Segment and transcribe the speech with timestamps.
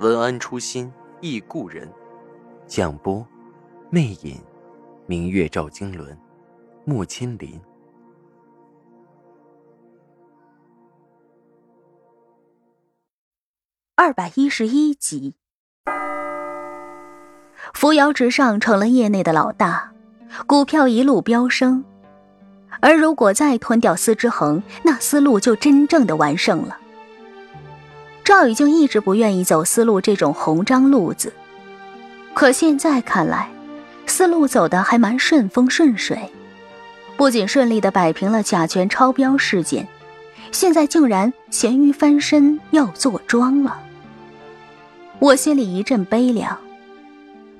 [0.00, 1.88] 文安初心忆故人，
[2.66, 3.24] 蒋波，
[3.90, 4.42] 魅影，
[5.06, 6.18] 明月照经纶，
[6.84, 7.60] 木千林。
[13.94, 15.36] 二百一十一集，
[17.72, 19.92] 扶摇直上成了业内的老大，
[20.46, 21.84] 股票一路飙升。
[22.80, 26.80] 而如果再吞掉司之恒，那思路就真正的完胜了。
[28.24, 31.30] 赵已经一直不愿意走思路这种红章路子，
[32.32, 33.50] 可现在看来，
[34.06, 36.32] 思路走的还蛮顺风顺水，
[37.18, 39.86] 不仅顺利的摆平了甲醛超标事件，
[40.50, 43.78] 现在竟然咸鱼翻身要坐庄了。
[45.18, 46.58] 我心里一阵悲凉，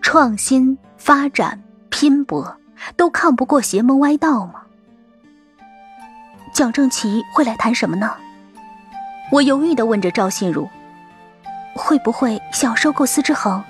[0.00, 2.56] 创新、发展、拼搏，
[2.96, 4.62] 都抗不过邪门歪道吗？
[6.54, 8.10] 蒋正奇会来谈什么呢？
[9.34, 10.70] 我犹豫的问着赵信如
[11.74, 13.64] ：“会不会想收购司之恒？”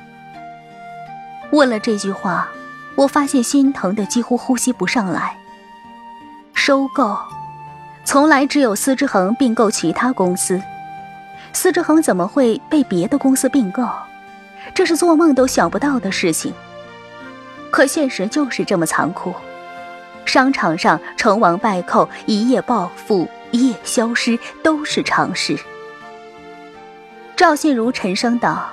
[1.52, 2.46] 问了这句话，
[2.94, 5.34] 我发现心疼的几乎呼吸不上来。
[6.52, 7.16] 收购，
[8.04, 10.60] 从来只有司之恒并购其他公司，
[11.54, 13.88] 司之恒怎么会被别的公司并购？
[14.74, 16.52] 这是做梦都想不到的事情。
[17.70, 19.32] 可现实就是这么残酷，
[20.24, 23.28] 商场上成王败寇，一夜暴富。
[23.50, 25.56] 一夜消失都是常事。
[27.36, 28.68] 赵信如沉声道：“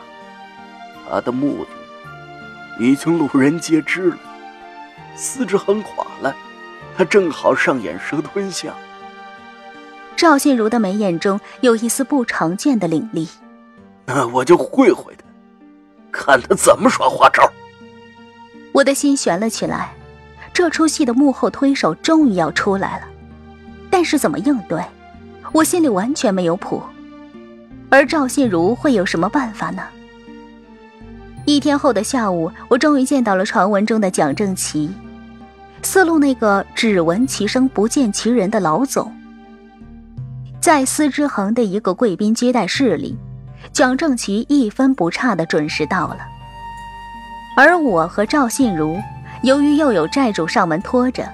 [1.08, 4.18] 他的目的已经路人皆知了。
[5.16, 6.36] 司之恒垮了，
[6.98, 8.74] 他正好上演蛇吞象。”
[10.18, 13.30] 赵信如的眉眼中有一丝不常见的凌厉。
[14.08, 15.24] 那 我就会会他，
[16.12, 17.48] 看他怎么耍花招。
[18.72, 19.94] 我的心悬了起来，
[20.62, 23.06] 这出戏的幕后推手终于要出来了。
[23.90, 24.80] 但是怎么应对，
[25.52, 26.84] 我心里完全没有谱。
[27.90, 29.82] 而赵信如会有什么办法呢？
[31.46, 34.94] 一天后的下午，我终于见到了传闻中的蒋正奇，
[35.82, 39.12] 四路那个只闻其声不见其人的老总。
[40.60, 43.18] 在司之恒的一个贵宾接待室里，
[43.74, 46.20] 蒋正奇一分不差的准时到了。
[47.58, 48.96] 而我和赵信如，
[49.42, 51.28] 由于又有债主上门拖着。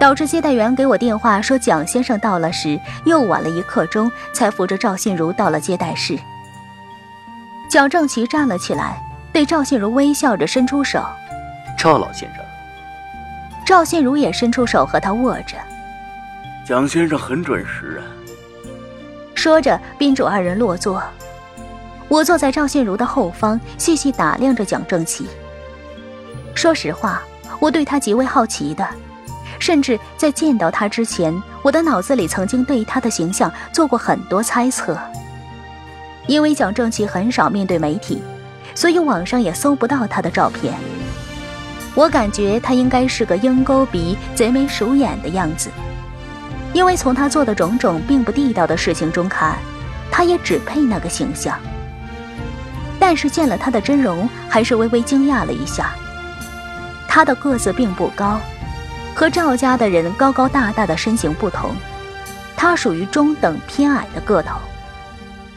[0.00, 6.18] 导致接待员给我电话说蒋先生到了时，又晚了一刻钟，才扶着赵信如到了接待室。
[7.70, 9.00] 蒋正奇站了起来，
[9.32, 11.04] 对赵信如微笑着伸出手
[11.78, 12.44] ：“赵老先生。”
[13.64, 15.56] 赵信如也伸出手和他握着。
[16.66, 18.02] 蒋先生很准时啊。
[19.34, 21.02] 说着，宾主二人落座，
[22.08, 25.28] 我坐在赵信如的后方，细细打量着蒋正奇。
[26.54, 27.22] 说实话，
[27.64, 28.86] 我对他极为好奇的。
[29.58, 34.98] 甚至在见到他之前，我的脑子里曾经对他的形象做过很多猜测。
[36.26, 38.22] 因为蒋正奇很少面对媒体，
[38.74, 40.74] 所以网上也搜不到他的照片。
[41.94, 45.70] 我感觉他应该是个鹰钩鼻、贼眉鼠眼的样子，
[46.74, 49.56] 因为从他做的种种并不地道的事情中看，
[50.10, 51.58] 他也只配那个形象。
[52.98, 55.94] 但是见了他的真容，还是微微惊讶了一下。
[57.14, 58.40] 他的个子并不高。
[59.14, 61.72] 和赵家的人高高大大的身形不同，
[62.56, 64.58] 他属于中等偏矮的个头，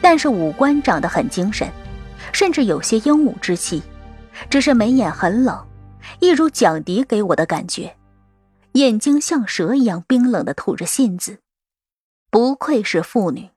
[0.00, 1.68] 但是五官长得很精神，
[2.32, 3.82] 甚至有些英武之气，
[4.48, 5.66] 只是眉眼很冷，
[6.20, 7.96] 一如蒋迪给我的感觉，
[8.74, 11.40] 眼睛像蛇一样冰冷的吐着信子，
[12.30, 13.50] 不愧是妇女。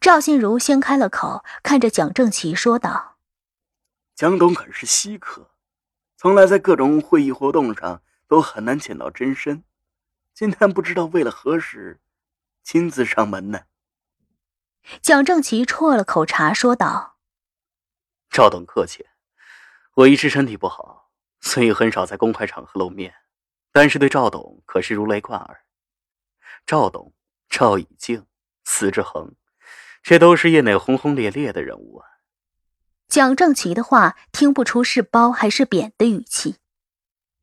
[0.00, 3.16] 赵心如先开了口，看着蒋正奇说道
[4.14, 5.48] ：“蒋董可是稀客，
[6.16, 9.62] 从来在各种会议活动上。”都很难见到真身，
[10.34, 12.00] 今天不知道为了何事，
[12.64, 13.66] 亲自上门呢？
[15.00, 17.18] 蒋正奇啜了口茶，说道
[18.28, 19.06] ：“赵董客气，
[19.94, 23.14] 我一直身体不好，所以很少在公开场合露面。
[23.70, 25.62] 但是对赵董可是如雷贯耳。
[26.66, 27.14] 赵董、
[27.48, 28.26] 赵以静、
[28.64, 29.36] 司之恒，
[30.02, 32.08] 这都是业内轰轰烈烈的人物啊。”
[33.08, 36.56] 蒋正奇的话听不出是褒还是贬的语气。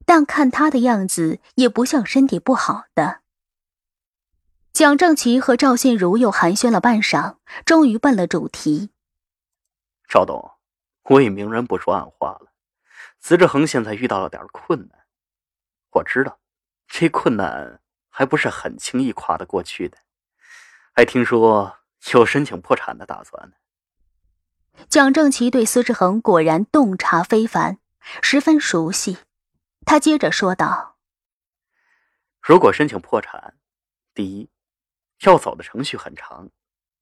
[0.06, 3.22] 但看他的样子，也不像身体不好的。
[4.74, 8.90] 蒋正奇和赵信如又寒暄了半晌，终于奔了主题。
[10.08, 10.52] 赵董，
[11.04, 12.52] 我已明人不说暗话了。
[13.20, 15.06] 资志恒现在遇到了点困难，
[15.92, 16.40] 我知道，
[16.88, 17.80] 这困难
[18.10, 19.98] 还不是很轻易跨得过去的。
[20.94, 21.78] 还听说
[22.12, 23.56] 有申请破产的打算呢。
[24.90, 27.80] 蒋正奇对司志恒果然洞察非凡，
[28.22, 29.18] 十分熟悉。
[29.86, 30.98] 他接着说道
[32.42, 33.56] ：“如果申请破产，
[34.14, 34.50] 第一，
[35.22, 36.50] 要走的程序很长，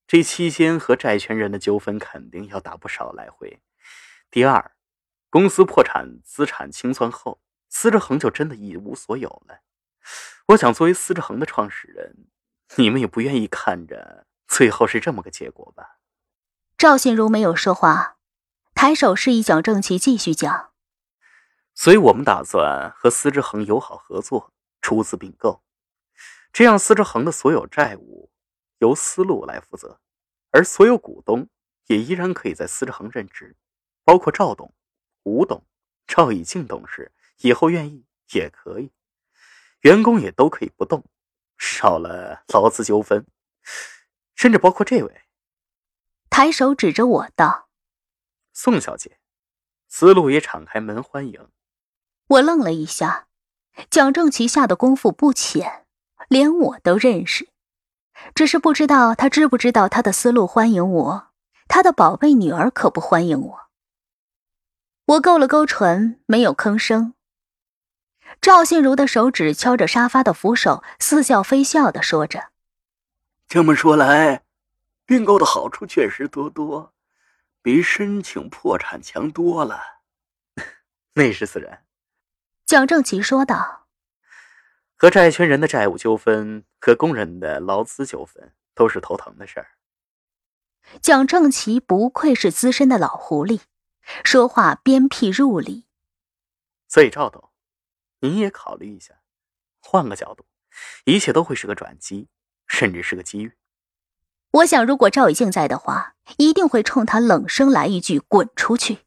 [0.07, 3.59] 这期间和债权人的纠纷肯定要打不少来回；
[4.29, 4.71] 第二。”
[5.31, 7.39] 公司破产，资产清算后，
[7.69, 9.61] 司之恒就真的一无所有了。
[10.47, 12.27] 我想，作为司之恒的创始人，
[12.75, 16.00] 你们也不愿意看着最后是这么个结果吧？
[16.81, 18.17] 赵信如没有说话，
[18.73, 20.71] 抬手示意蒋正奇继续讲。
[21.75, 24.51] 所以我们打算和司之恒友好合作，
[24.81, 25.61] 出资并购，
[26.51, 28.31] 这样司之恒的所有债务
[28.79, 29.99] 由司路来负责，
[30.49, 31.47] 而所有股东
[31.85, 33.55] 也依然可以在司之恒任职，
[34.03, 34.73] 包括赵董。
[35.21, 35.63] 吴董、
[36.07, 37.11] 赵以静董事
[37.41, 38.91] 以后愿意也可以，
[39.81, 41.05] 员工也都可以不动，
[41.59, 43.27] 少了劳资纠纷，
[44.33, 45.21] 甚至包括这位。
[46.31, 47.67] 抬手指着我道
[48.53, 49.19] ：“宋小姐，
[49.89, 51.49] 思路也敞开门欢迎。”
[52.25, 53.27] 我愣了一下，
[53.89, 55.85] 蒋正奇下的功夫不浅，
[56.29, 57.49] 连我都认识，
[58.33, 61.27] 只是不知道他知不知道他的思路欢迎我，
[61.67, 63.59] 他的宝贝女儿可不欢迎我。
[65.03, 67.13] 我勾了勾唇，没有吭声。
[68.39, 72.51] 赵信如的手指敲着沙发的扶手，似笑非笑的说着
[73.49, 74.45] ：“这么说来，
[75.11, 76.93] 并购的好处确实多多，
[77.61, 79.81] 比申请破产强多了。
[81.15, 81.85] ”那是自然。
[82.65, 83.89] 蒋正奇说道
[84.95, 89.71] ：“和债权人的债务纠纷和工人的劳资纠纷都是头疼的事儿。”
[91.03, 93.59] 蒋正奇不愧是资深的老狐狸。
[94.23, 95.87] 说话鞭辟入里，
[96.87, 97.51] 所以赵董，
[98.21, 99.21] 你也考虑一下，
[99.81, 100.45] 换个角度，
[101.03, 102.29] 一切都会是个转机，
[102.65, 103.51] 甚至是个机遇。
[104.51, 109.05] 我想，如果赵以静在的话，一定会冲他冷声来一句“滚出去”。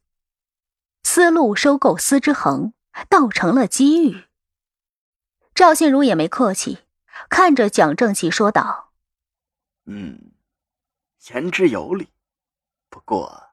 [1.03, 2.73] 思路收购司之恒，
[3.09, 4.25] 倒成了机遇。
[5.53, 6.79] 赵信如也没客气，
[7.29, 8.91] 看着蒋正奇说道
[9.85, 10.31] ：“嗯，
[11.29, 12.09] 言之有理，
[12.89, 13.49] 不过……”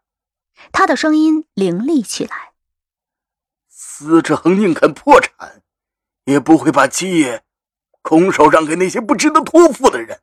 [0.73, 2.53] 他的声音凌厉起来。
[3.69, 5.62] 司之恒宁肯破产，
[6.25, 7.45] 也不会把基业
[8.00, 10.23] 空手让给那些不值得托付的人。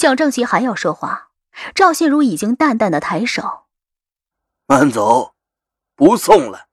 [0.00, 1.28] 蒋正奇还要说话，
[1.74, 3.66] 赵信如已经淡淡的抬手
[4.64, 5.34] ：“慢走，
[5.94, 6.68] 不送了。”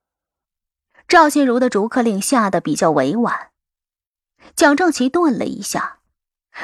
[1.09, 3.51] 赵信如的逐客令下的比较委婉。
[4.55, 5.99] 蒋正奇顿了一下，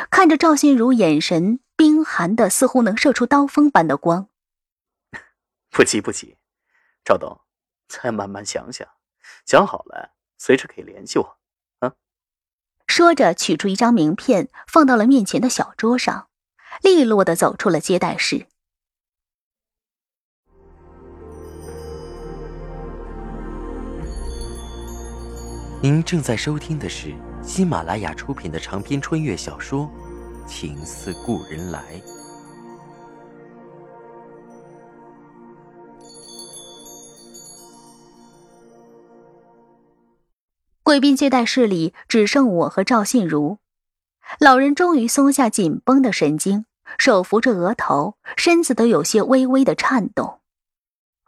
[0.09, 4.29] 看着赵信如，眼神冰寒的，似乎能射出刀锋般的光。
[5.69, 6.37] 不急不急，
[7.03, 7.41] 赵董，
[7.89, 8.87] 再慢慢想想，
[9.45, 11.37] 想好了随时可以联系我。
[11.79, 11.95] 啊！
[12.87, 16.29] 说着，取出一张名片，放到了面前的小桌上，
[16.81, 18.47] 利落的走出了接待室。
[25.83, 29.89] 您正在收听的是喜马拉雅出品的长篇穿越小说
[30.47, 31.81] 《情似故人来》。
[40.83, 43.57] 贵宾接待室里只剩我和赵信如，
[44.39, 46.65] 老人终于松下紧绷的神经，
[46.97, 50.41] 手扶着额头，身子都有些微微的颤动，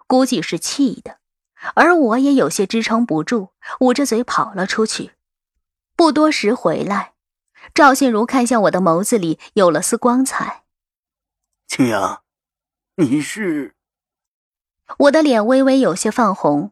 [0.08, 1.20] 估计是气的。
[1.74, 3.50] 而我也有些支撑不住，
[3.80, 5.14] 捂着嘴跑了出去。
[5.96, 7.14] 不多时回来，
[7.74, 10.64] 赵信如看向我的眸子里有了丝光彩。
[11.68, 12.22] 青阳，
[12.98, 13.74] 你是？
[15.00, 16.72] 我的脸微微有些泛红，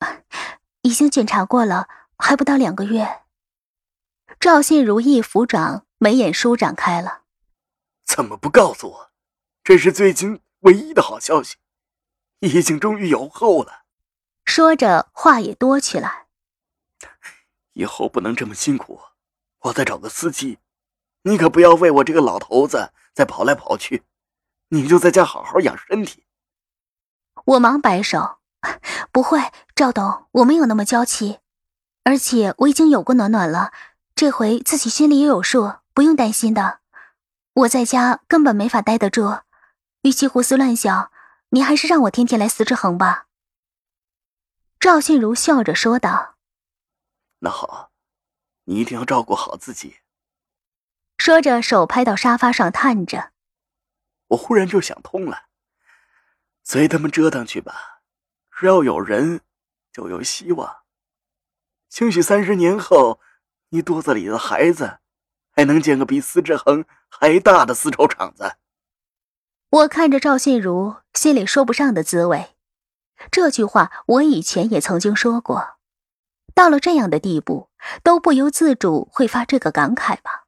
[0.82, 1.88] 已经检查过了。
[2.16, 3.21] 还不到两个月，
[4.42, 7.22] 赵信如一抚掌，眉眼舒展开了。
[8.04, 9.10] 怎么不告诉我？
[9.62, 11.58] 这是最近唯一的好消息，
[12.40, 13.84] 已经终于有后了。
[14.44, 16.26] 说着话也多起来。
[17.74, 19.00] 以后不能这么辛苦，
[19.60, 20.58] 我再找个司机。
[21.22, 24.02] 你可不要为我这个老头子再跑来跑去，
[24.70, 26.24] 你就在家好好养身体。
[27.44, 28.40] 我忙摆手，
[29.12, 29.38] 不会，
[29.76, 31.38] 赵董，我没有那么娇气。
[32.02, 33.72] 而且我已经有过暖暖了，
[34.14, 36.80] 这回自己心里也有数，不用担心的。
[37.54, 39.40] 我在家根本没法待得住，
[40.02, 41.10] 与其胡思乱想，
[41.50, 43.26] 你还是让我天天来司之恒吧。
[44.78, 46.36] 赵信如笑着说道
[47.40, 47.92] ：“那好，
[48.64, 49.98] 你一定要照顾好自己。”
[51.18, 53.32] 说着，手拍到沙发上，叹着
[54.28, 55.44] ：“我忽然就想通了，
[56.64, 58.02] 随他们折腾去吧，
[58.50, 59.42] 只要有人，
[59.92, 60.78] 就有希望。
[61.88, 63.20] 兴许三十年后，
[63.74, 64.98] 你肚子里的孩子，
[65.50, 68.56] 还能建个比司之恒还大的丝绸厂子。
[69.70, 72.50] 我看着赵信如，心里说不上的滋味。
[73.30, 75.78] 这句话我以前也曾经说过，
[76.54, 77.70] 到了这样的地步，
[78.02, 80.44] 都不由自主会发这个感慨吧。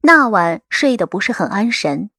[0.00, 2.10] 那晚睡得不是很安神，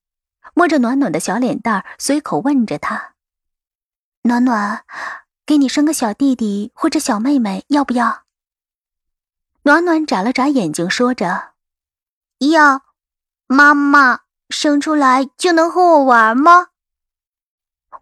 [0.53, 3.15] 摸着暖暖的小脸蛋随口问着他
[4.23, 4.85] ：“暖暖，
[5.45, 8.23] 给你生个小弟弟或者小妹妹，要不要？”
[9.63, 11.53] 暖暖眨了眨眼睛，说着
[12.51, 12.83] ：“要。”
[13.51, 16.67] 妈妈生出来就能和我玩吗？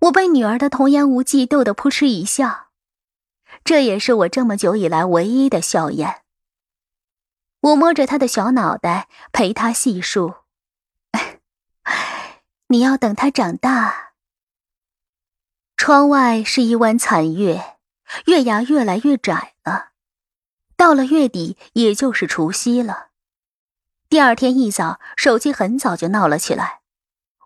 [0.02, 2.68] 我被女儿的童言无忌逗得扑哧一笑，
[3.64, 6.24] 这也是我这么久以来唯一的笑颜。
[7.62, 10.36] 我摸着他的小脑袋，陪他细数：
[12.68, 14.12] “你要等他长大。”
[15.78, 17.78] 窗外是一弯残月，
[18.26, 19.87] 月牙越来越窄了。
[20.78, 23.10] 到了月底，也就是除夕了。
[24.08, 26.80] 第二天一早，手机很早就闹了起来。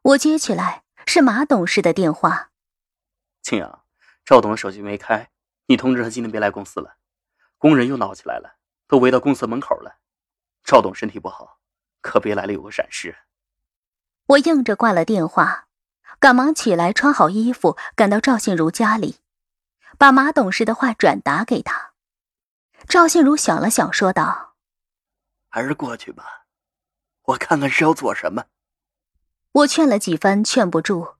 [0.03, 0.83] 我接起来。
[1.07, 2.51] 是马董事的电话，
[3.41, 3.81] 青阳，
[4.23, 5.29] 赵董的手机没开，
[5.65, 6.95] 你通知他今天别来公司了。
[7.57, 8.57] 工人又闹起来了，
[8.87, 9.97] 都围到公司门口了。
[10.63, 11.57] 赵董身体不好，
[12.01, 13.17] 可别来了有个闪失。
[14.27, 15.67] 我应着挂了电话，
[16.19, 19.17] 赶忙起来穿好衣服，赶到赵信如家里，
[19.97, 21.90] 把马董事的话转达给他。
[22.87, 24.53] 赵信如想了想，说道
[25.49, 26.45] ：“还是过去吧，
[27.23, 28.45] 我看看是要做什么。”
[29.53, 31.15] 我劝了几番，劝不住，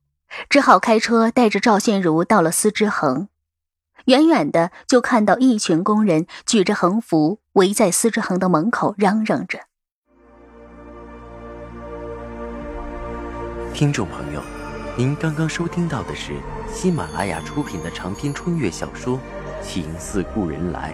[0.49, 3.27] 只好开车带着赵信如到了司之恒。
[4.05, 9.59] 远远的就看到一群工人举着横幅围在司之恒的门口，嚷嚷着。
[13.73, 14.41] 听众朋友，
[14.97, 16.35] 您刚刚收听到的是
[16.73, 19.17] 喜马拉雅出品的长篇穿越小说
[19.61, 20.93] 《情似故人来》，